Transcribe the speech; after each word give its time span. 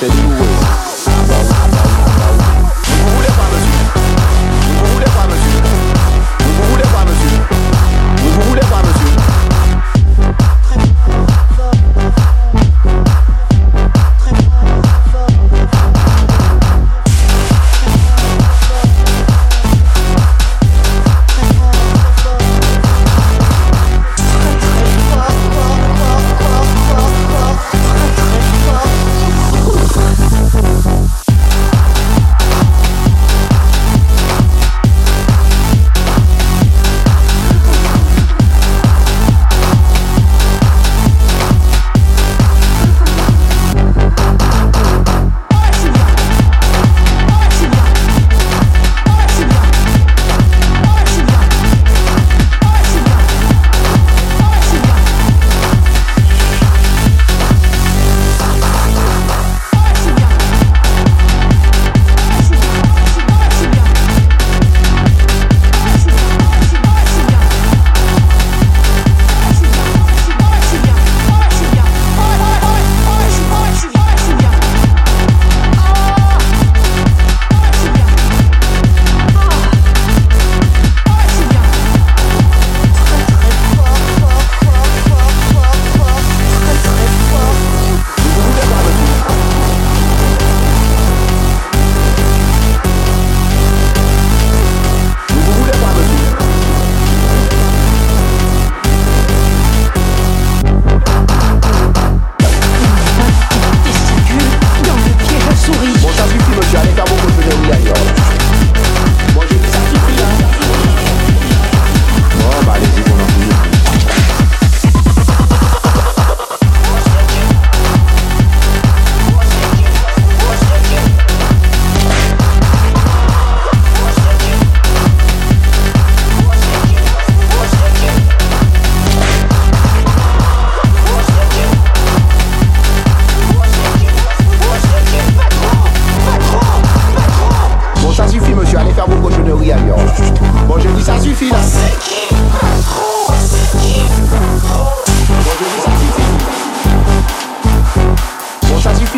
said 0.00 0.14
you 0.14 0.49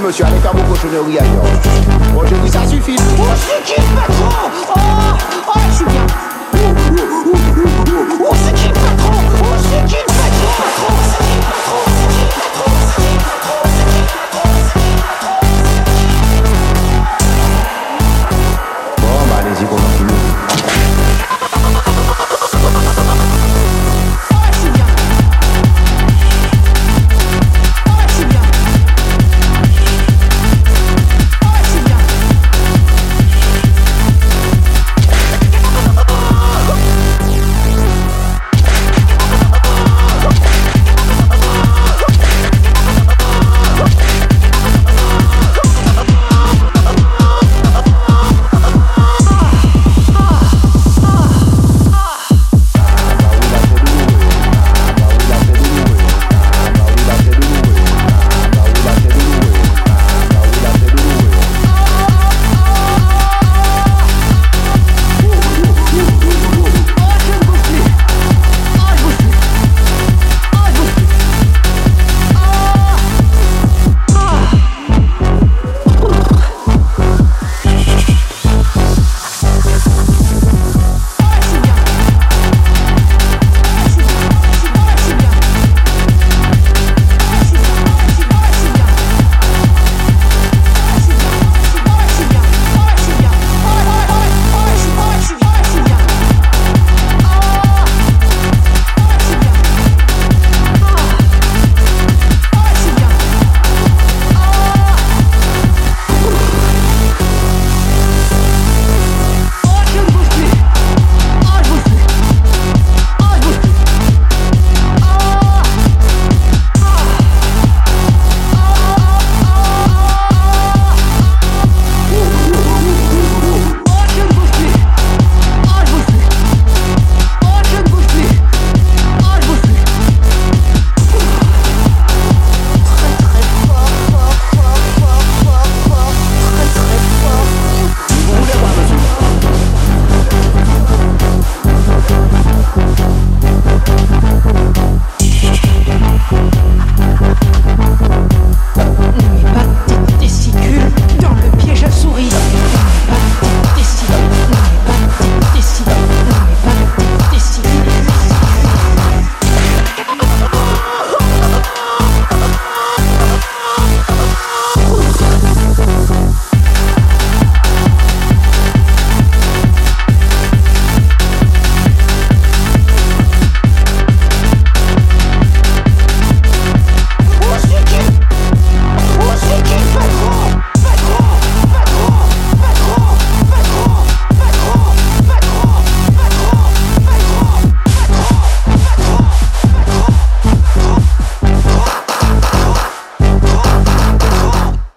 suffit, 0.00 0.06
monsieur, 0.06 0.24
allez 0.26 0.38
faire 0.38 0.52
vos 0.52 0.72
cochonneries 0.72 1.18
ailleurs. 1.18 1.44
Aujourd'hui, 2.16 2.50
ça 2.50 2.66
suffit. 2.66 2.96
Oh, 3.18 3.24
c'est 3.36 3.62
qui, 3.64 3.80
patron 3.94 4.28
Oh, 4.68 4.80
oh, 5.46 5.58
je 5.68 5.74
suis 5.76 5.84
bien. 5.84 6.06
Oh, 6.54 6.58
oh, 6.58 6.96
oh, 7.26 7.36
oh, 7.52 8.28
oh, 8.30 8.34
c'est 8.44 8.54
qui 8.54 8.79